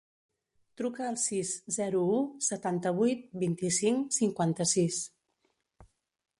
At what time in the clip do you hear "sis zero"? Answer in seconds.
1.23-2.01